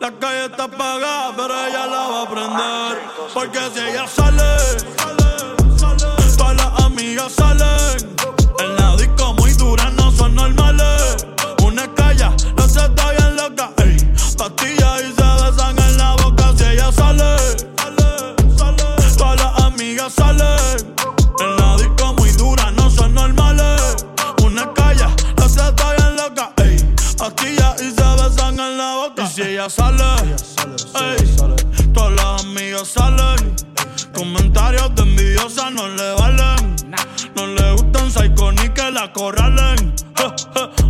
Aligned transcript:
La 0.00 0.10
calle 0.18 0.46
está 0.46 0.64
apagada, 0.64 1.36
pero 1.36 1.66
ella 1.66 1.86
la 1.86 2.08
va 2.08 2.22
a 2.22 2.28
prender. 2.30 3.02
Porque 3.34 3.58
si 3.74 3.80
ella 3.80 4.06
sale. 4.06 5.01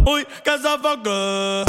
uy, 0.07 0.27
que 0.45 0.59
se 0.59 0.79
foque. 0.79 1.65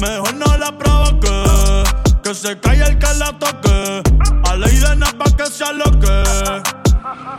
Mejor 0.00 0.34
no 0.34 0.56
la 0.56 0.72
provoque. 0.76 1.84
Que 2.22 2.34
se 2.34 2.58
calle 2.60 2.84
el 2.84 2.98
que 2.98 3.14
la 3.14 3.32
toque. 3.38 4.02
A 4.48 4.56
ley 4.56 4.76
de 4.76 4.96
nada 4.96 5.12
pa' 5.18 5.36
que 5.36 5.46
se 5.46 5.64
aloque. 5.64 6.24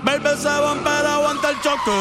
Baby 0.04 0.30
se 0.38 0.48
van, 0.48 0.80
pero 0.84 1.08
aguanta 1.08 1.50
el 1.50 1.62
choque. 1.62 1.92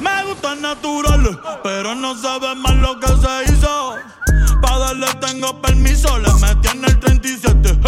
Me 0.00 0.24
gusta 0.24 0.54
natural, 0.54 1.40
pero 1.62 1.94
no 1.94 2.16
sabe 2.16 2.54
más 2.54 2.74
lo 2.76 2.98
que 2.98 3.08
se 3.08 3.52
hizo. 3.52 3.96
Pa' 4.62 4.78
darle 4.78 5.06
tengo 5.20 5.60
permiso, 5.60 6.18
le 6.18 6.32
metí 6.34 6.68
en 6.68 6.84
el 6.84 6.98
37. 6.98 7.78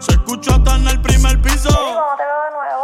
Se 0.00 0.12
escucha 0.12 0.56
hasta 0.56 0.76
en 0.76 0.88
el 0.88 1.00
primer 1.00 1.40
piso. 1.40 1.70
De 1.70 2.50
nuevo. 2.54 2.83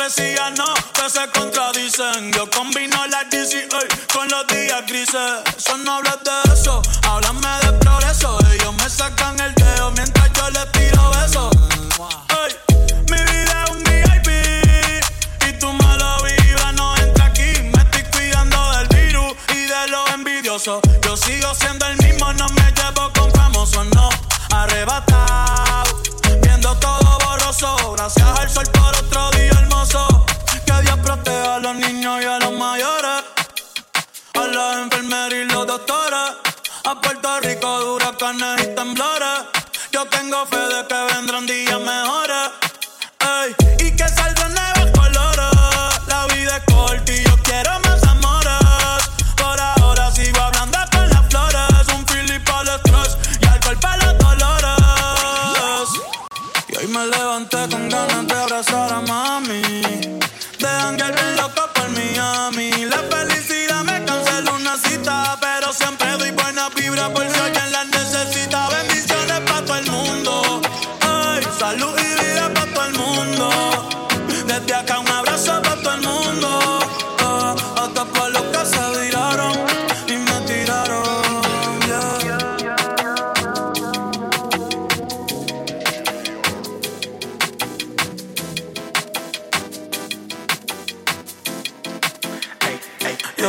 hipocresía 0.00 0.50
no, 0.50 0.64
que 0.94 1.10
se 1.10 1.28
contradicen. 1.28 2.32
Yo 2.32 2.48
combino 2.50 3.06
las 3.08 3.28
DC 3.28 3.68
hoy 3.72 3.88
con 4.12 4.28
los 4.28 4.46
días 4.46 4.82
grises. 4.86 5.42
Son 5.58 5.84
nobles 5.84 6.14
de 6.24 6.52
eso, 6.52 6.80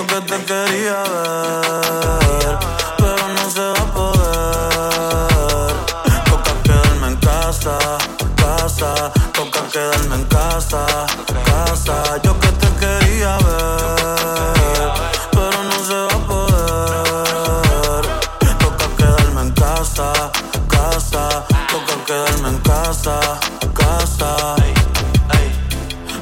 lo 0.01 0.07
que 0.07 0.21
te 0.21 0.45
quería 0.45 1.03
ver, 1.03 2.57
pero 2.97 3.27
no 3.35 3.49
se 3.49 3.61
va 3.61 3.81
a 3.81 3.93
poder. 3.93 5.73
Toca 6.25 6.53
quedarme 6.63 7.07
en 7.09 7.15
casa, 7.17 7.77
casa, 8.35 9.11
toca 9.33 9.61
quedarme 9.71 10.15
en 10.15 10.23
casa, 10.25 10.85
casa. 11.45 12.17
Yo 12.23 12.39
que 12.39 12.47
te 12.47 12.67
quería 12.81 13.37
ver, 13.37 14.91
pero 15.31 15.63
no 15.69 15.77
se 15.85 15.97
va 16.07 16.15
a 16.15 16.27
poder. 16.31 18.03
Toca 18.59 18.87
quedarme 18.97 19.41
en 19.41 19.51
casa, 19.51 20.31
casa, 20.67 21.45
toca 21.71 22.05
quedarme 22.05 22.49
en 22.49 22.57
casa, 22.59 23.19
casa. 23.73 24.55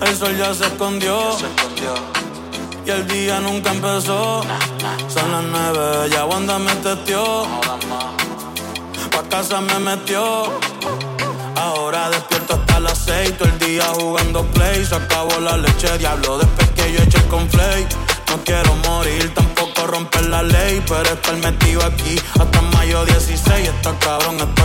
El 0.01 0.17
sol 0.17 0.35
ya 0.37 0.53
se 0.53 0.65
escondió 0.65 1.37
el 2.99 3.07
día 3.07 3.39
nunca 3.39 3.71
empezó. 3.71 4.41
Son 5.07 5.31
las 5.31 5.43
nueve, 5.43 6.09
ya 6.11 6.25
Wanda 6.25 6.59
me 6.59 6.73
testió. 6.75 7.45
Pa' 9.11 9.23
casa 9.29 9.61
me 9.61 9.79
metió. 9.79 10.51
Ahora 11.55 12.09
despierto 12.09 12.53
hasta 12.55 12.79
las 12.79 12.97
seis, 12.97 13.37
todo 13.37 13.49
el 13.49 13.59
día 13.59 13.85
jugando 13.95 14.43
play. 14.51 14.85
Se 14.85 14.95
acabó 14.95 15.39
la 15.39 15.57
leche, 15.57 15.97
diablo, 15.97 16.39
después 16.39 16.69
que 16.71 16.93
yo 16.93 17.03
eché 17.03 17.21
con 17.27 17.49
flake. 17.49 17.95
No 18.29 18.37
quiero 18.43 18.75
morir, 18.87 19.33
tampoco 19.33 19.87
romper 19.87 20.25
la 20.29 20.43
ley, 20.43 20.83
pero 20.87 21.09
estar 21.13 21.35
metido 21.37 21.83
aquí 21.83 22.15
hasta 22.39 22.61
mayo 22.61 23.05
16. 23.05 23.67
Está 23.67 23.97
cabrón, 23.99 24.37
está 24.39 24.58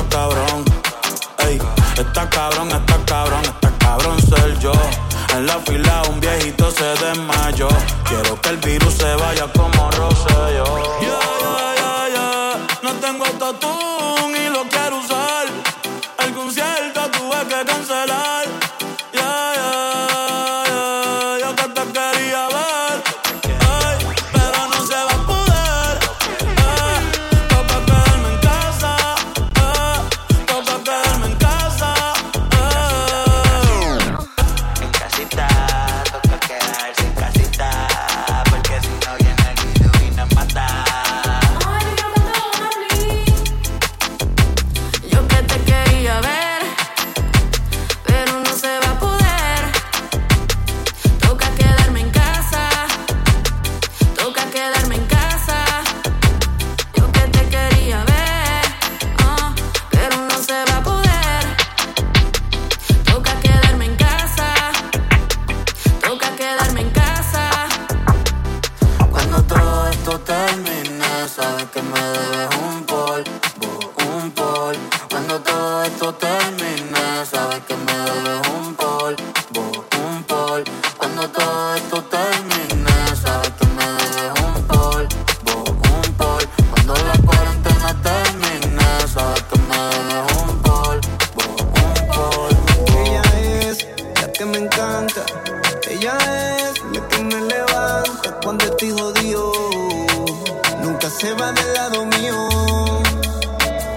se 101.18 101.32
va 101.34 101.52
del 101.52 101.72
lado 101.74 102.06
mío. 102.06 102.48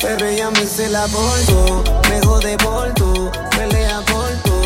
Pero 0.01 0.25
ella 0.25 0.51
me 0.51 0.65
se 0.65 0.87
la 0.89 1.05
volto, 1.07 1.83
me 2.09 2.21
jode 2.21 2.55
volto, 2.57 3.31
pelea 3.55 4.01
por 4.05 4.29
tu. 4.43 4.57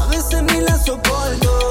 A 0.00 0.06
veces 0.06 0.42
ni 0.42 0.60
la 0.60 0.78
soporto. 0.78 1.67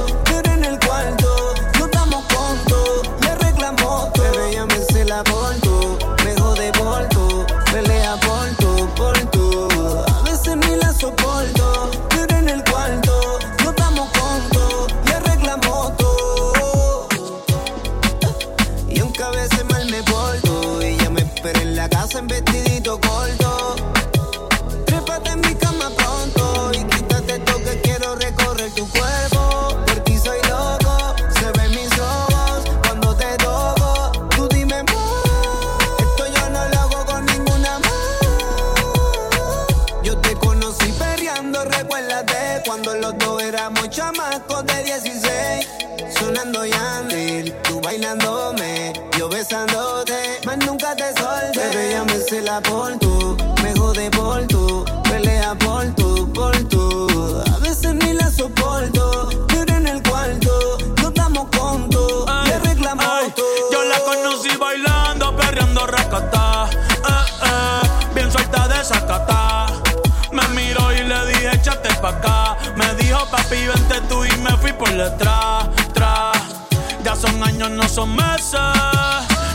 lindo 41.58 41.78
recuérdate 41.78 42.62
cuando 42.66 42.96
los 42.96 43.18
dos 43.18 43.42
éramos 43.42 43.90
chamacos 43.90 44.66
de 44.66 44.84
16. 44.84 45.68
Sonando 46.18 46.66
Yandil, 46.66 47.54
tú 47.64 47.82
bailándome, 47.82 48.94
yo 49.18 49.30
besándote, 49.30 50.40
más 50.46 50.58
nunca 50.60 50.96
te 50.96 51.08
solté. 51.14 51.52
Pero 51.54 51.80
ella 51.80 52.42
la 52.44 52.62
por 52.62 52.98
tú, 53.00 53.38
me 53.64 53.74
jode 53.76 54.10
por. 54.12 54.38
Me 72.78 72.94
dijo, 72.96 73.26
papi, 73.30 73.68
vente 73.68 74.00
tú 74.08 74.24
y 74.24 74.32
me 74.38 74.52
fui 74.58 74.72
por 74.72 74.90
detrás. 74.90 75.68
Ya 77.04 77.16
son 77.16 77.44
años, 77.44 77.70
no 77.72 77.88
son 77.88 78.16
meses. 78.16 78.60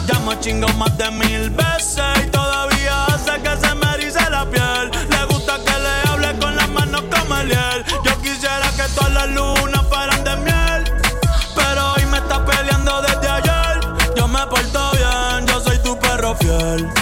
Ya 0.06 0.18
me 0.26 0.38
chingo 0.40 0.68
más 0.74 0.96
de 0.98 1.10
mil 1.10 1.48
veces 1.50 2.04
y 2.22 2.30
todavía 2.30 3.06
hace 3.06 3.40
que 3.40 3.56
se 3.56 3.74
me 3.74 3.94
erice 3.94 4.30
la 4.30 4.44
piel. 4.44 4.90
Le 5.08 5.24
gusta 5.32 5.56
que 5.64 5.78
le 5.78 6.10
hable 6.10 6.38
con 6.40 6.54
las 6.54 6.68
manos 6.68 7.02
como 7.10 7.36
el 7.36 7.48
hiel. 7.48 7.84
Yo 8.04 8.20
quisiera 8.20 8.68
que 8.76 8.82
todas 8.94 9.12
las 9.12 9.28
lunas 9.28 9.82
fueran 9.88 10.22
de 10.22 10.36
miel, 10.36 10.84
pero 11.54 11.92
hoy 11.92 12.04
me 12.06 12.18
está 12.18 12.44
peleando 12.44 13.00
desde 13.00 13.28
ayer. 13.30 13.80
Yo 14.14 14.28
me 14.28 14.46
porto 14.46 14.90
bien, 14.92 15.46
yo 15.46 15.60
soy 15.60 15.78
tu 15.78 15.98
perro 15.98 16.34
fiel 16.36 16.92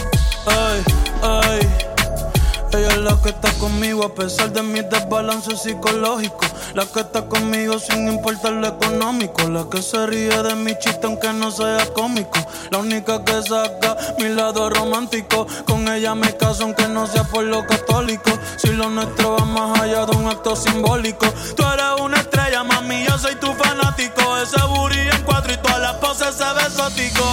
que 3.31 3.47
está 3.49 3.59
conmigo 3.59 4.05
a 4.05 4.15
pesar 4.15 4.51
de 4.53 4.63
mi 4.63 4.81
desbalance 4.81 5.57
psicológico. 5.57 6.41
La 6.75 6.85
que 6.87 7.01
está 7.01 7.23
conmigo 7.23 7.79
sin 7.79 8.09
importar 8.09 8.53
lo 8.53 8.67
económico. 8.67 9.49
La 9.49 9.67
que 9.71 9.83
se 9.83 10.05
ríe 10.07 10.43
de 10.43 10.55
mi 10.57 10.77
chiste 10.79 11.07
aunque 11.07 11.33
no 11.33 11.51
sea 11.51 11.87
cómico. 11.93 12.39
La 12.71 12.79
única 12.79 13.25
que 13.25 13.43
saca 13.43 13.97
mi 14.19 14.29
lado 14.31 14.71
romántico. 14.71 15.47
Con 15.67 15.87
ella 15.89 16.15
me 16.15 16.37
caso 16.37 16.65
aunque 16.65 16.89
no 16.89 17.07
sea 17.07 17.25
por 17.25 17.45
lo 17.45 17.65
católico. 17.67 18.31
Si 18.57 18.69
lo 18.69 18.89
nuestro 18.91 19.37
va 19.37 19.45
más 19.45 19.81
allá 19.81 20.07
de 20.07 20.17
un 20.17 20.27
acto 20.27 20.57
simbólico. 20.57 21.27
Tú 21.57 21.63
eres 21.73 22.01
una 22.01 22.19
estrella, 22.19 22.65
mami, 22.65 23.05
yo 23.05 23.17
soy 23.19 23.37
tu 23.37 23.53
fanático. 23.53 24.39
Ese 24.39 24.61
booty 24.67 24.99
en 24.99 25.23
cuatro 25.25 25.53
y 25.53 25.57
todas 25.59 25.81
las 25.81 25.95
poses 25.95 26.35
se 26.35 26.45
ve 26.45 26.63
exótico. 26.63 27.25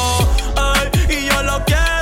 Ey, 1.09 1.17
y 1.17 1.25
yo 1.25 1.43
lo 1.43 1.63
quiero. 1.65 1.96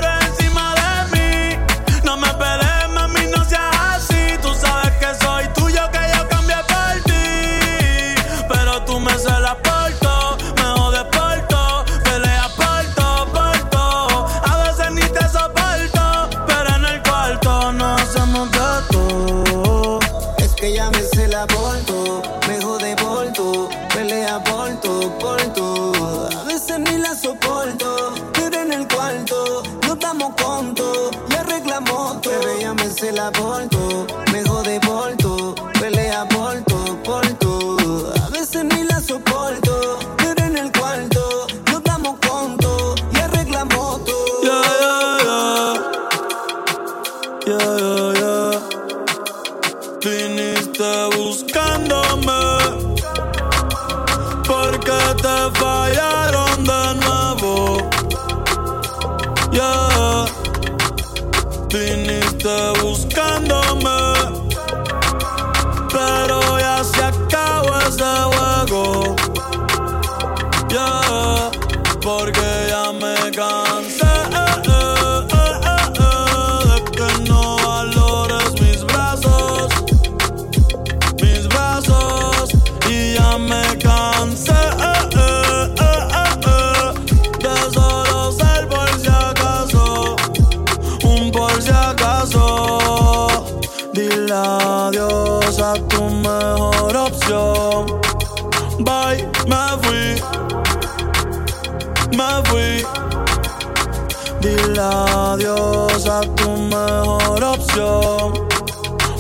Adiós 105.36 106.08
a 106.08 106.22
tu 106.22 106.50
mejor 106.52 107.44
opción. 107.44 108.34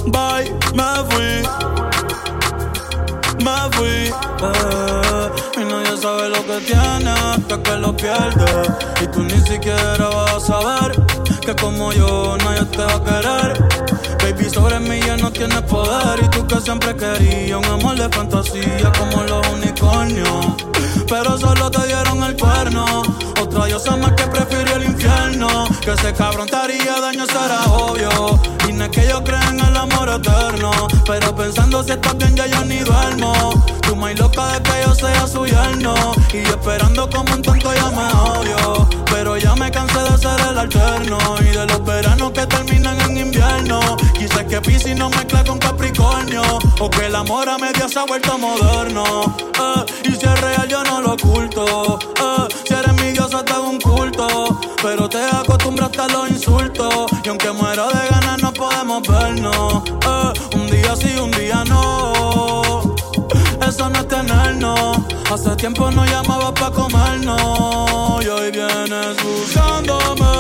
Bye, 0.08 0.50
me 0.78 0.90
fui. 1.10 1.34
Me 3.46 3.58
fui. 3.76 3.98
Eh, 4.48 5.30
mi 5.58 5.64
nadie 5.66 5.98
sabe 5.98 6.30
lo 6.30 6.42
que 6.48 6.58
tiene, 6.72 7.16
que, 7.48 7.62
que 7.62 7.76
lo 7.78 7.96
pierde. 7.96 8.52
Y 9.02 9.08
tú 9.08 9.24
ni 9.24 9.40
siquiera 9.42 10.08
vas 10.10 10.36
a 10.36 10.40
saber 10.40 11.06
que 11.46 11.56
como 11.56 11.92
yo 11.92 12.38
nadie 12.44 12.66
te 12.66 12.84
va 12.84 12.96
a 12.96 13.04
querer. 13.04 13.95
Baby, 14.25 14.50
sobre 14.50 14.79
mí 14.79 15.00
ya 15.05 15.17
no 15.17 15.32
tienes 15.32 15.62
poder. 15.62 16.24
Y 16.24 16.27
tú 16.29 16.48
que 16.48 16.60
siempre 16.60 16.96
querías 16.96 17.60
un 17.60 17.65
amor 17.65 17.96
de 17.96 18.10
fantasía 18.10 18.91
como 18.98 19.22
los 19.22 19.48
unicornios 19.50 20.65
pero 21.08 21.38
solo 21.38 21.70
te 21.70 21.86
dieron 21.88 22.24
el 22.24 22.36
cuerno. 22.36 23.03
Otra 23.41 23.65
diosa 23.65 23.96
más 23.98 24.13
que 24.13 24.24
prefirió 24.27 24.75
el 24.75 24.86
infierno. 24.86 25.65
Que 25.82 25.91
ese 25.91 26.13
cabrón 26.13 26.48
te 26.48 26.55
daño 26.55 27.25
será 27.25 27.63
obvio. 27.65 28.39
Y 28.67 28.74
no 28.74 28.86
es 28.86 28.89
que 28.89 29.08
yo 29.08 29.24
crea 29.24 29.50
en 29.50 29.60
el 29.60 29.77
amor 29.77 30.10
eterno. 30.10 30.72
Pero 31.05 31.36
pensando 31.36 31.84
si 31.84 31.91
estás 31.91 32.17
bien, 32.17 32.36
ya 32.36 32.48
yo 32.48 32.65
ni 32.65 32.79
duermo. 32.79 33.34
Tú 33.86 33.96
más 33.96 34.18
loca 34.20 34.48
de 34.48 34.63
que 34.63 34.72
yo 34.84 34.96
sea 34.96 35.27
su 35.27 35.46
yerno. 35.46 35.94
Y 36.34 36.44
yo 36.44 36.50
esperando 36.50 37.08
como 37.10 37.34
un 37.34 37.42
tonto 37.42 37.74
ya 37.74 37.89
me 37.92 38.08
odio. 38.32 38.89
Pero 39.12 39.38
ya 39.38 39.56
me 39.56 39.70
cansé 39.70 40.00
de 40.00 40.18
ser 40.18 40.39
el 40.50 40.58
alterno. 40.58 41.18
Y 41.39 41.56
de 41.56 41.65
los 41.68 41.86
veranos 41.86 42.32
que 42.32 42.46
terminan 42.48 43.00
en 43.01 43.18
invierno. 43.18 43.80
Quizás 44.18 44.44
que 44.46 44.60
Pisces 44.62 44.98
no 44.98 45.10
mezcla 45.10 45.44
con 45.44 45.60
Capricornio. 45.60 46.42
O 46.80 46.89
que 46.89 47.06
el 47.06 47.15
amor 47.15 47.48
a 47.48 47.58
media 47.60 47.88
se 47.88 48.00
ha 48.00 48.06
vuelto 48.06 48.38
moderno. 48.39 49.04
Eh, 49.60 50.10
y 50.10 50.12
si 50.13 50.25
es 50.25 50.42
real, 50.42 50.68
yo 50.68 50.84
no 50.84 51.01
lo 51.01 51.13
oculto. 51.13 52.00
Eh, 52.00 52.56
si 52.65 52.74
eres 52.74 52.94
mi 52.94 53.12
diosa, 53.12 53.46
te 53.46 53.54
hago 53.54 53.70
un 53.70 53.80
culto. 53.80 54.60
Pero 54.82 55.08
te 55.08 55.24
acostumbraste 55.24 56.01
a 56.01 56.08
los 56.08 56.30
insultos. 56.30 57.06
Y 57.24 57.30
aunque 57.30 57.51
muero 57.51 57.88
de 57.89 58.10
ganas, 58.10 58.42
no 58.42 58.51
podemos 58.51 59.08
vernos. 59.08 59.84
Eh, 59.86 60.65
Hace 65.36 65.54
tiempo 65.58 65.92
no 65.92 66.06
llamaba 66.06 66.54
pa' 66.54 66.72
comernos. 66.72 68.24
Y 68.24 68.27
hoy 68.30 68.51
vienes 68.51 69.22
buscándome. 69.22 70.35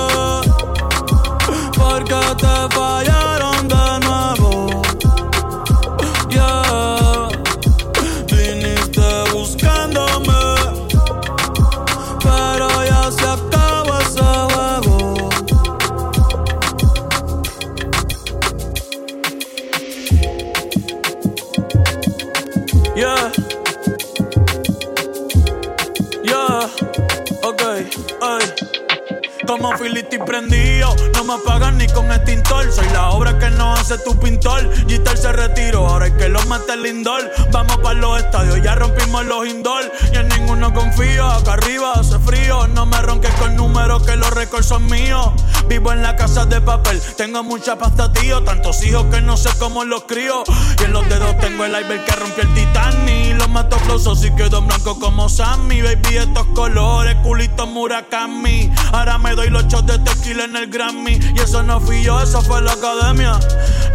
Con 31.93 32.11
extintor. 32.11 32.71
Soy 32.71 32.87
la 32.89 33.09
obra 33.09 33.37
que 33.37 33.49
no 33.51 33.75
tu 33.97 34.17
pintor. 34.19 34.69
Gitter 34.87 35.17
se 35.17 35.31
retiró, 35.31 35.87
ahora 35.87 36.05
hay 36.05 36.11
que 36.13 36.29
lo 36.29 36.41
mate 36.45 36.73
el 36.73 36.83
lindor. 36.83 37.31
Vamos 37.51 37.77
para 37.77 37.99
los 37.99 38.19
estadios, 38.19 38.61
ya 38.61 38.75
rompimos 38.75 39.25
los 39.25 39.47
indoor. 39.47 39.91
Y 40.13 40.17
en 40.17 40.27
ninguno 40.29 40.73
confío, 40.73 41.25
acá 41.25 41.53
arriba 41.53 41.93
hace 41.93 42.19
frío. 42.19 42.67
No 42.67 42.85
me 42.85 43.01
ronques 43.01 43.33
con 43.35 43.55
números 43.55 44.03
que 44.03 44.15
los 44.15 44.29
récords 44.31 44.67
son 44.67 44.85
míos. 44.85 45.31
Vivo 45.67 45.91
en 45.91 46.03
la 46.03 46.15
casa 46.15 46.45
de 46.45 46.61
papel, 46.61 47.01
tengo 47.17 47.43
mucha 47.43 47.77
pasta, 47.77 48.11
tío. 48.11 48.43
Tantos 48.43 48.83
hijos 48.85 49.05
que 49.11 49.21
no 49.21 49.37
sé 49.37 49.49
cómo 49.59 49.83
los 49.83 50.03
crío. 50.03 50.43
Y 50.79 50.83
en 50.83 50.93
los 50.93 51.07
dedos 51.09 51.37
tengo 51.39 51.65
el 51.65 51.71
iceberg 51.71 52.05
que 52.05 52.11
rompió 52.13 52.43
el 52.43 52.53
Titanic. 52.53 53.37
Los 53.37 53.49
mato 53.49 53.77
flosos 53.79 54.23
y 54.23 54.31
quedo 54.35 54.61
blanco 54.61 54.99
como 54.99 55.29
Sammy. 55.29 55.81
Baby, 55.81 56.17
estos 56.17 56.45
colores, 56.47 57.15
culito 57.23 57.67
Murakami. 57.67 58.71
Ahora 58.91 59.17
me 59.17 59.35
doy 59.35 59.49
los 59.49 59.67
shots 59.67 59.87
de 59.87 59.99
tequila 59.99 60.45
en 60.45 60.55
el 60.55 60.67
Grammy. 60.67 61.19
Y 61.35 61.39
eso 61.39 61.63
no 61.63 61.79
fui 61.79 62.03
yo, 62.03 62.19
eso 62.21 62.41
fue 62.41 62.61
la 62.61 62.73
academia. 62.73 63.39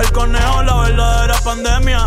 El 0.00 0.12
conejo, 0.12 0.62
la 0.62 0.76
verdadera 0.76 1.34
pandemia. 1.44 2.06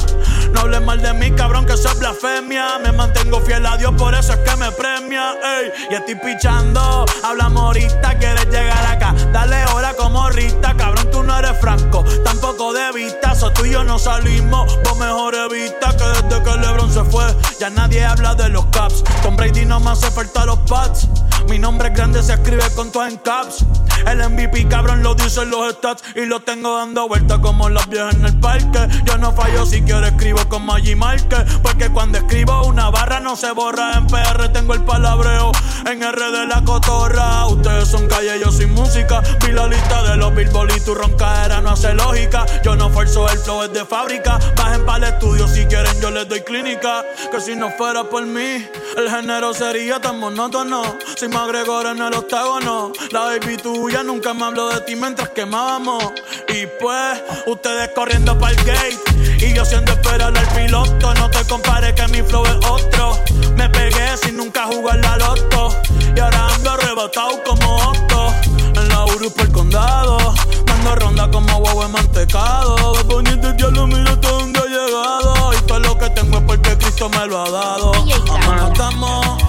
No 0.52 0.62
hables 0.62 0.82
mal 0.82 1.02
de 1.02 1.14
mí, 1.14 1.32
cabrón, 1.32 1.66
que 1.66 1.74
eso 1.74 1.90
es 1.90 2.00
blasfemia. 2.00 2.80
Me 2.80 2.92
mantengo 2.92 3.40
fiel 3.42 3.66
a 3.66 3.78
Dios, 3.78 3.94
por 3.98 4.16
eso 4.16 4.34
es 4.34 4.40
que 4.40 4.56
me 4.56 4.72
premia. 4.72 5.36
Ey, 5.44 5.72
y 5.92 5.94
estoy 5.94 6.16
pichando. 6.16 7.06
Hablamos 7.24 7.62
ahorita, 7.64 8.18
quieres 8.18 8.46
llegar 8.46 8.86
acá. 8.86 9.14
Dale 9.32 9.64
hora 9.74 9.94
como 9.94 10.30
Rita, 10.30 10.76
cabrón, 10.76 11.10
tú 11.12 11.24
no 11.24 11.38
eres 11.38 11.60
franco. 11.60 12.04
Tampoco 12.24 12.74
de 12.74 12.92
vista, 12.94 13.36
so 13.36 13.52
tú 13.52 13.66
y 13.66 13.72
yo 13.72 13.84
no 13.84 14.00
salimos. 14.00 14.80
Vos 14.84 14.98
mejor 14.98 15.36
evita 15.36 15.96
que 15.96 16.04
desde 16.04 16.44
que 16.44 16.58
LeBron 16.58 16.92
se 16.92 17.04
fue, 17.04 17.26
ya 17.60 17.70
nadie 17.70 18.04
habla 18.04 18.34
de 18.36 18.50
los 18.50 18.66
caps. 18.68 19.04
Con 19.22 19.36
Brady 19.36 19.66
no 19.66 19.80
me 19.80 19.92
hace 19.92 20.10
falta 20.12 20.46
los 20.46 20.60
pads. 20.60 21.08
Mi 21.48 21.60
nombre 21.60 21.90
es 21.90 21.96
grande, 21.96 22.24
se 22.24 22.34
escribe 22.34 22.64
con 22.76 22.92
todo 22.92 23.06
en 23.06 23.18
caps. 23.18 23.66
El 24.08 24.18
MVP, 24.30 24.68
cabrón, 24.68 25.04
lo 25.04 25.13
dicen 25.24 25.50
los 25.50 25.74
stats. 25.74 26.04
Y 26.16 26.26
lo 26.26 26.42
tengo 26.42 26.78
dando 26.78 27.08
vueltas 27.08 27.40
como 27.40 27.70
las 27.70 27.88
viejas 27.90 28.16
en 28.16 28.26
el 28.26 28.40
parque. 28.40 28.88
Yo 29.06 29.18
no 29.18 29.32
fallo 29.34 29.66
si 29.66 29.82
quiero 29.82 30.06
escribo 30.06 30.40
con 30.50 30.66
Maggi 30.66 30.96
Marque. 30.96 31.38
Porque 31.62 31.90
cuando 31.90 32.18
escribo 32.18 32.66
una 32.66 32.90
barra 32.90 33.20
no 33.20 33.36
se 33.36 33.52
borra. 33.52 33.98
En 33.98 34.08
PR 34.08 34.50
tengo 34.50 34.74
el 34.74 34.84
palabreo. 34.84 35.52
En 35.90 36.04
R 36.04 36.32
de 36.32 36.48
la 36.48 36.64
cotorra. 36.64 37.48
Ustedes 37.48 37.88
son 37.88 38.08
calle, 38.08 38.40
yo 38.40 38.52
soy 38.52 38.68
música. 38.68 39.22
Vi 39.46 39.52
la 39.52 39.68
lista 39.68 40.04
de 40.04 40.18
los 40.18 40.34
billboard 40.36 40.76
y 40.76 40.80
tu 40.82 40.94
roncaera 40.94 41.62
no 41.62 41.72
hace 41.72 41.94
lógica. 41.94 42.46
Yo 42.64 42.76
no 42.76 42.90
forzo 42.90 43.30
el 43.30 43.38
flow, 43.40 43.64
es 43.64 43.74
de 43.74 43.86
fábrica. 43.86 44.40
Bajen 44.56 44.86
para 44.86 45.08
el 45.08 45.14
estudio 45.14 45.48
si 45.48 45.66
quieren, 45.66 46.00
yo 46.02 46.12
les 46.12 46.28
doy 46.28 46.42
clínica. 46.42 47.04
Que 47.32 47.40
si 47.42 47.56
no 47.56 47.72
fuera 47.72 48.04
por 48.04 48.26
mí, 48.26 48.68
el 48.98 49.10
género 49.10 49.54
sería 49.54 50.00
tan 50.00 50.20
monótono. 50.20 50.84
Si 51.16 51.28
me 51.28 51.38
agrego 51.38 51.82
en 51.82 52.02
el 52.02 52.14
octágono, 52.14 52.92
la 53.12 53.22
baby 53.22 53.58
tuya 53.58 54.04
nunca 54.04 54.34
me 54.34 54.46
habló 54.46 54.70
de 54.70 54.82
ti 54.82 54.96
mientras 55.14 55.30
quemábamos. 55.30 56.04
Y 56.50 56.66
pues, 56.82 57.22
ustedes 57.46 57.92
corriendo 57.94 58.38
para 58.40 58.54
el 58.54 58.64
gate. 58.64 59.46
Y 59.46 59.54
yo 59.54 59.64
siendo 59.64 59.92
esperar 59.92 60.36
al 60.36 60.48
piloto. 60.50 61.14
No 61.14 61.30
te 61.30 61.46
compares 61.46 61.94
que 61.94 62.08
mi 62.08 62.24
flow 62.24 62.44
es 62.46 62.66
otro. 62.68 63.20
Me 63.56 63.70
pegué 63.70 64.18
sin 64.18 64.38
nunca 64.38 64.66
jugar 64.66 64.98
la 64.98 65.18
loto. 65.18 65.78
Y 66.16 66.20
ahora 66.20 66.48
ando 66.48 66.72
arrebatado 66.72 67.44
como 67.44 67.76
Otto. 67.90 68.34
En 68.76 68.90
la 68.90 69.06
Uru 69.06 69.32
por 69.32 69.46
el 69.46 69.52
condado. 69.52 70.18
Dando 70.66 70.96
ronda 70.96 71.30
como 71.30 71.58
huevo 71.58 71.88
mantecado. 71.90 72.94
De 72.94 73.04
poniente 73.04 73.54
diablo, 73.54 73.86
mira 73.86 74.14
hasta 74.14 74.32
dónde 74.32 74.60
he 74.62 74.70
llegado. 74.70 75.54
Y 75.54 75.62
todo 75.68 75.80
lo 75.80 75.98
que 76.00 76.10
tengo 76.10 76.38
es 76.38 76.44
porque 76.44 76.76
Cristo 76.78 77.08
me 77.10 77.28
lo 77.28 77.40
ha 77.40 77.50
dado. 77.52 77.92
Amor, 77.94 78.72
estamos. 78.72 79.44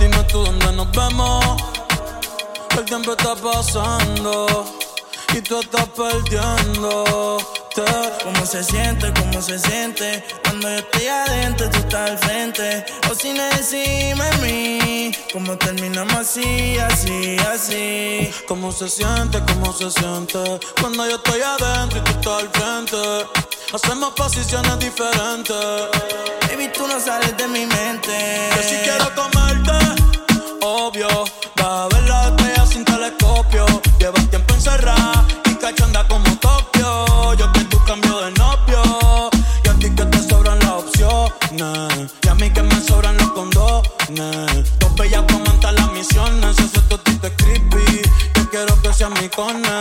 Dime 0.00 0.24
tú 0.24 0.44
dónde 0.44 0.72
nos 0.72 0.90
vemos. 0.90 1.83
El 2.76 2.84
tiempo 2.86 3.12
está 3.12 3.34
pasando 3.36 4.64
y 5.32 5.40
tú 5.40 5.60
estás 5.60 5.88
perdiendo. 5.90 7.38
¿Cómo 8.22 8.46
se 8.46 8.62
siente? 8.62 9.12
¿Cómo 9.14 9.40
se 9.42 9.58
siente? 9.58 10.24
Cuando 10.44 10.68
yo 10.68 10.78
estoy 10.78 11.06
adentro, 11.06 11.70
tú 11.70 11.78
estás 11.78 12.10
al 12.10 12.18
frente. 12.18 12.84
O 13.10 13.14
sin 13.14 13.36
encima 13.36 14.24
de 14.24 14.36
mí. 14.38 15.12
¿Cómo 15.32 15.56
terminamos 15.56 16.14
así, 16.14 16.76
así, 16.78 17.36
así? 17.52 18.30
¿Cómo 18.46 18.70
se 18.70 18.88
siente? 18.88 19.40
¿Cómo 19.46 19.72
se 19.72 19.90
siente? 19.90 20.60
Cuando 20.80 21.08
yo 21.08 21.16
estoy 21.16 21.40
adentro 21.42 21.98
y 21.98 22.02
tú 22.02 22.10
estás 22.10 22.42
al 22.42 22.50
frente. 22.50 23.26
Hacemos 23.72 24.14
posiciones 24.14 24.78
diferentes. 24.78 25.56
Baby, 26.48 26.70
tú 26.72 26.86
no 26.86 27.00
sales 27.00 27.36
de 27.36 27.48
mi 27.48 27.66
mente. 27.66 28.50
Que 28.54 28.62
si 28.62 28.76
quiero 28.76 29.12
comerte, 29.14 29.72
obvio. 30.60 31.08
sobran 42.84 43.16
los 43.16 43.30
condones. 43.32 44.78
Dos 44.78 44.94
bellas 44.96 45.24
comentan 45.30 45.74
las 45.74 45.92
misiones. 45.92 46.58
Ese 46.58 46.80
totito 46.88 47.26
es 47.26 47.32
creepy. 47.36 48.02
Yo 48.34 48.50
quiero 48.50 48.80
que 48.82 48.92
seas 48.92 49.10
mi 49.20 49.28
cone. 49.28 49.73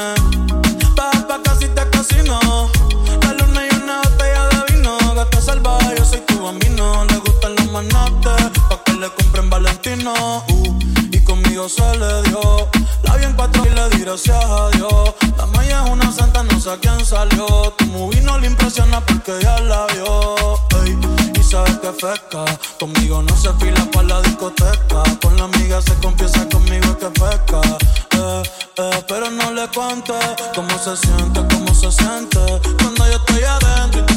Conmigo 22.79 23.21
no 23.21 23.33
se 23.37 23.49
fila 23.53 23.87
pa' 23.93 24.03
la 24.03 24.21
discoteca. 24.23 25.03
Con 25.21 25.37
la 25.37 25.45
amiga 25.45 25.81
se 25.81 25.93
confiesa 26.01 26.45
conmigo 26.49 26.97
que 26.97 27.09
fresca. 27.17 27.61
Eh, 28.11 28.43
eh, 28.75 29.03
pero 29.07 29.31
no 29.31 29.51
le 29.53 29.65
cuente 29.69 30.13
cómo 30.53 30.77
se 30.79 30.97
siente, 30.97 31.39
cómo 31.49 31.73
se 31.73 31.89
siente. 31.93 32.39
Cuando 32.77 33.07
yo 33.07 33.15
estoy 33.15 33.43
adentro 33.43 34.12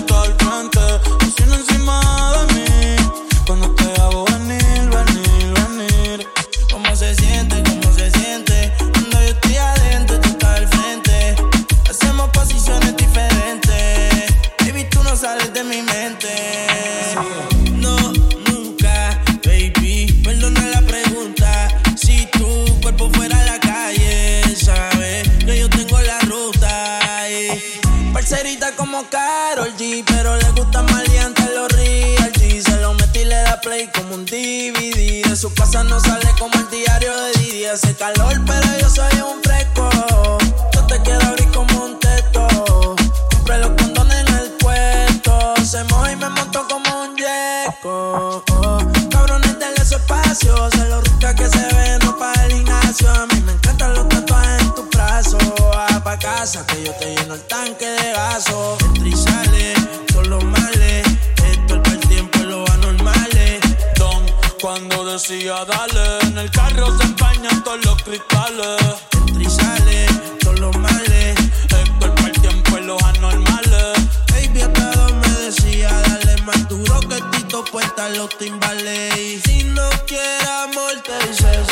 cuando 64.61 65.05
decía 65.05 65.65
dale, 65.65 66.19
en 66.29 66.39
el 66.39 66.51
carro 66.51 66.97
se 66.99 67.05
empañan 67.05 67.63
todos 67.65 67.85
los 67.85 68.03
cristales. 68.03 68.83
Entra 69.27 69.43
y 69.45 70.45
son 70.45 70.61
los 70.61 70.77
males. 70.79 71.39
Esto 71.65 72.15
es 72.17 72.25
el 72.25 72.41
tiempo 72.41 72.79
y 72.79 72.85
los 72.85 73.03
anormales. 73.03 73.99
Baby, 74.33 74.63
hasta 74.63 75.13
me 75.13 75.29
decía, 75.45 75.91
dale 75.91 76.43
más 76.43 76.69
duro 76.69 77.01
que 77.01 77.21
Tito 77.33 77.65
puesta 77.65 78.09
los 78.11 78.29
timbales. 78.39 79.43
Si 79.45 79.65
no 79.65 79.89
quieres 80.07 80.49
amor, 80.49 81.03
te 81.05 81.29
dice. 81.29 81.63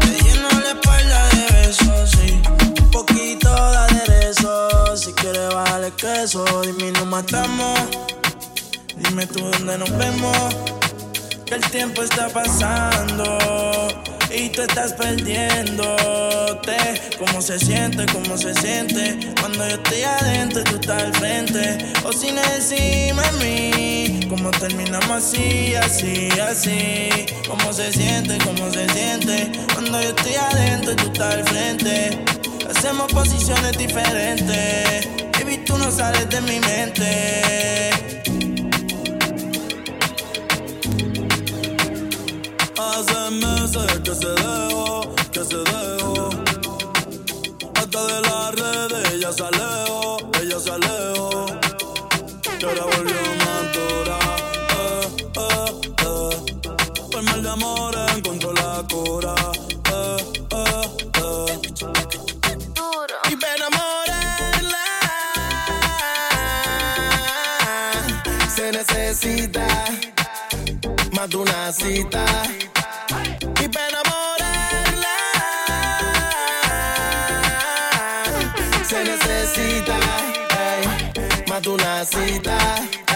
Te 0.00 0.22
lleno 0.22 0.48
la 0.60 0.70
espalda 0.70 1.28
de 1.28 1.66
besos, 1.66 2.10
sí. 2.10 2.42
Un 2.82 2.90
poquito 2.90 3.48
de 3.48 3.76
aderezo. 3.76 4.96
Si 4.96 5.12
quieres 5.12 5.52
bajarle 5.54 5.92
queso, 5.92 6.44
dime 6.62 6.92
nos 6.92 7.06
matamos. 7.06 7.80
Dime 8.96 9.26
tú 9.26 9.40
dónde 9.40 9.78
nos 9.78 9.90
vemos. 9.96 10.54
Que 11.48 11.54
el 11.54 11.70
tiempo 11.70 12.02
está 12.02 12.28
pasando 12.28 13.38
y 14.30 14.50
tú 14.50 14.60
estás 14.60 14.92
perdiéndote. 14.92 16.76
¿Cómo 17.18 17.40
se 17.40 17.58
siente? 17.58 18.04
¿Cómo 18.12 18.36
se 18.36 18.54
siente? 18.54 19.18
Cuando 19.40 19.66
yo 19.66 19.76
estoy 19.76 20.02
adentro 20.02 20.60
y 20.60 20.64
tú 20.64 20.74
estás 20.74 21.04
al 21.04 21.14
frente. 21.14 21.78
O 22.04 22.12
sin 22.12 22.36
encima 22.36 23.22
de 23.22 23.32
mí. 23.42 24.26
¿Cómo 24.28 24.50
terminamos 24.50 25.10
así, 25.10 25.74
así, 25.74 26.28
así? 26.38 27.08
¿Cómo 27.48 27.72
se 27.72 27.94
siente? 27.94 28.36
¿Cómo 28.44 28.70
se 28.70 28.86
siente? 28.90 29.50
Cuando 29.72 30.02
yo 30.02 30.10
estoy 30.10 30.34
adentro 30.34 30.92
y 30.92 30.96
tú 30.96 31.06
estás 31.06 31.34
al 31.34 31.44
frente. 31.44 32.24
Hacemos 32.68 33.10
posiciones 33.10 33.72
diferentes. 33.78 35.08
Baby, 35.32 35.64
tú 35.64 35.78
no 35.78 35.90
sales 35.90 36.28
de 36.28 36.42
mi 36.42 36.60
mente. 36.60 37.88
Hace 42.98 43.30
meses 43.30 44.00
que 44.02 44.12
se 44.12 44.26
dejó, 44.26 45.14
que 45.30 45.44
se 45.44 45.56
dejó. 45.56 46.30
Hasta 47.76 48.04
de 48.04 48.20
las 48.22 48.54
redes 48.56 49.12
ella 49.14 49.32
se 49.32 49.44
alejó, 49.44 50.16
ella 50.42 50.58
se 50.58 50.70
alejó. 50.72 51.46
Que 52.58 52.66
ahora 52.66 52.84
volvió 52.96 53.14
a. 53.14 53.58
Eh, 54.74 55.06
eh, 55.36 55.70
eh. 55.98 56.34
Por 57.12 57.22
mal 57.22 57.40
de 57.40 57.50
amor 57.50 57.94
encontró 58.16 58.52
la 58.52 58.84
cura. 58.90 59.34
Eh, 59.92 60.16
eh, 60.50 60.86
eh. 61.22 61.58
Necesita 68.72 69.66
más 71.12 71.30
de 71.30 71.36
una 71.36 71.72
cita. 71.72 72.24
De 81.60 81.70
una 81.70 82.04
cita. 82.04 83.07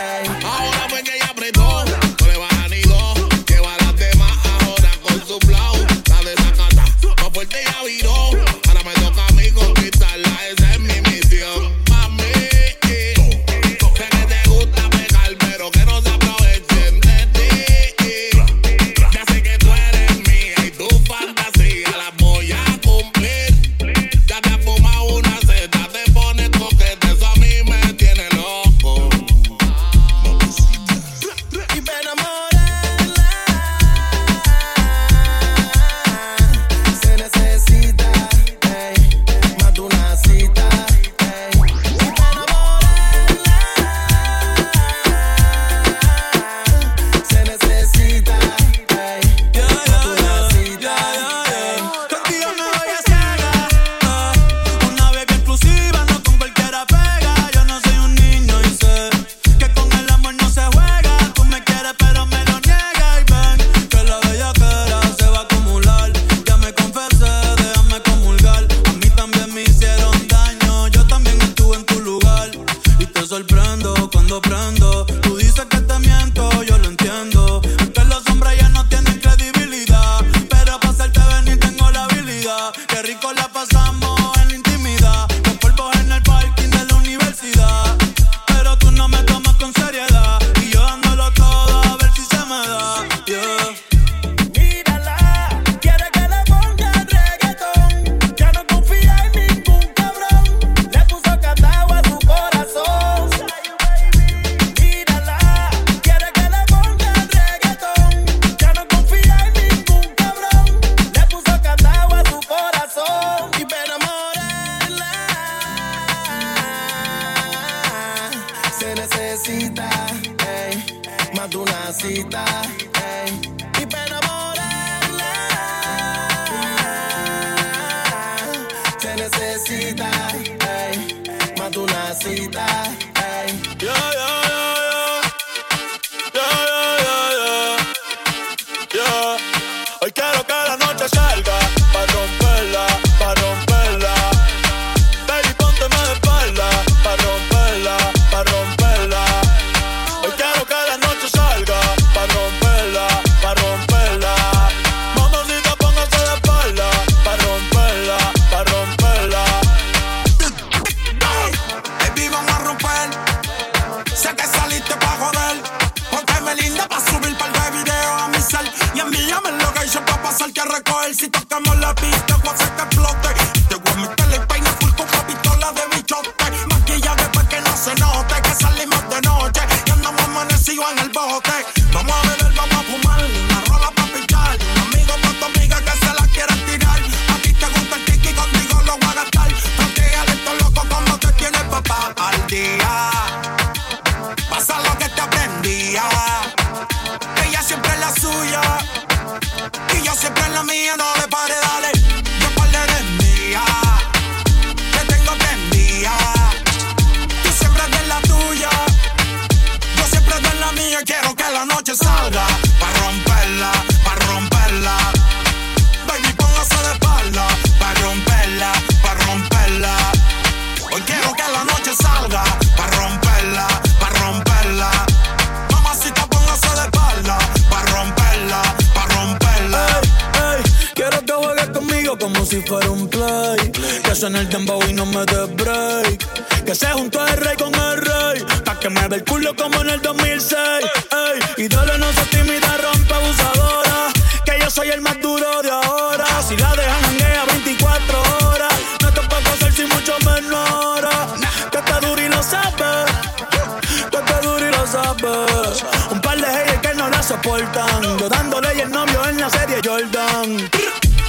Un 256.11 256.21
par 256.21 256.37
de 256.37 256.47
haters 256.47 256.81
que 256.81 256.95
no 256.95 257.09
la 257.09 257.23
soportan. 257.23 258.19
Yo 258.19 258.29
dándole 258.29 258.69
y 258.77 258.81
el 258.81 258.91
novio 258.91 259.29
en 259.29 259.41
la 259.41 259.51
serie 259.51 259.81
Jordan. 259.85 260.71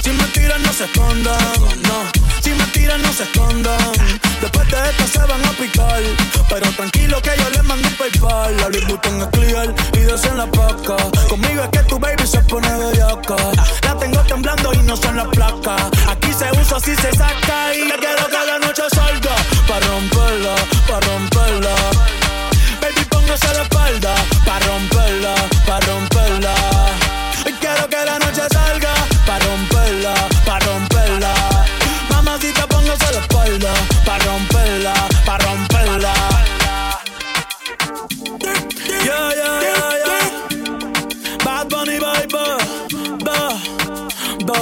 Si 0.02 0.10
mentiras 0.10 0.60
no 0.60 0.72
se 0.72 0.84
escondan, 0.84 1.54
no. 1.82 1.98
Si 2.42 2.50
mentiras 2.50 3.00
no 3.00 3.12
se 3.12 3.22
escondan. 3.24 3.92
Después 4.40 4.70
de 4.70 4.90
esto 4.90 5.06
se 5.06 5.18
van 5.20 5.44
a 5.44 5.50
picar. 5.52 6.02
Pero 6.48 6.70
tranquilo 6.72 7.20
que 7.22 7.30
yo 7.38 7.50
les 7.50 7.64
mando 7.64 7.88
un 7.88 7.94
paypal. 7.94 8.56
La 8.58 8.68
Louis 8.68 8.86
Vuitton 8.86 9.22
es 9.22 9.28
clear 9.28 9.74
y 9.94 10.00
dos 10.00 10.24
en 10.24 10.36
la 10.38 10.46
paca. 10.46 10.96
Conmigo 11.28 11.62
es 11.62 11.68
que 11.70 11.82
tu 11.88 11.98
baby 11.98 12.26
se 12.26 12.40
pone 12.40 12.68
bellaca. 12.76 13.36
La 13.82 13.96
tengo 13.98 14.20
temblando 14.24 14.72
y 14.74 14.78
no 14.78 14.96
son 14.96 15.16
las 15.16 15.28
placas. 15.28 15.82
Aquí 16.08 16.32
se 16.32 16.50
usa, 16.60 16.76
así 16.76 16.94
se 16.96 17.10
saca. 17.12 17.74
Y 17.74 17.88
le 17.88 17.96
quiero 17.96 18.26
que 18.26 18.46
la 18.46 18.58
noche 18.58 18.82
salga. 18.94 19.34
Pa' 19.66 19.80
romperla, 19.80 20.54
pa' 20.86 21.00
romperla 21.00 21.74
hombros 23.24 23.42
a 23.42 23.52
la 23.54 23.62
espalda, 23.62 24.14
pa' 24.44 24.58
romperla, 24.60 25.34
pa' 25.66 25.80
romperla. 25.80 26.54
Hoy 27.46 27.52
quiero 27.60 27.88
que 27.88 28.04
la 28.04 28.18
noche 28.18 28.42
salga, 28.52 28.94
pa' 29.26 29.38
romperla, 29.38 30.14
pa' 30.44 30.58
romperla. 30.60 31.32
Mamacita, 32.10 32.66
póngase 32.66 33.06
a 33.06 33.12
la 33.12 33.20
espalda, 33.20 33.72
pa' 34.04 34.18
romperla, 34.18 34.94
pa' 35.24 35.38
romperla. 35.38 36.14
Yeah, 39.08 39.30
yeah, 39.40 39.60
yeah, 39.68 39.92
yeah. 40.04 40.24
Bad 41.44 41.68
Bunny, 41.70 41.98
baby, 41.98 42.26
ba, 42.32 42.58
ba, 43.24 43.38
ba. 44.44 44.58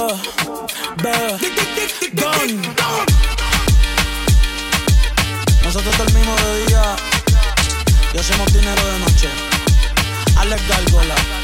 Nosotros 5.63 5.97
dormimos 5.97 6.41
de 6.43 6.65
día 6.65 6.72
y 8.13 8.17
hacemos 8.17 8.53
dinero 8.53 8.85
de 8.85 8.99
noche. 8.99 9.29
Alex 10.35 10.67
Gárgola. 10.67 11.42